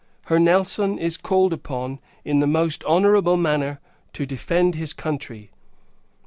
[0.23, 3.79] Her Nelson is called upon, in the most honourable manner,
[4.13, 5.51] to defend his country!